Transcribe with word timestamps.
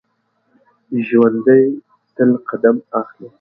ژوندي 1.07 1.61
تل 2.15 2.29
قدم 2.49 2.75
اخلي 2.99 3.27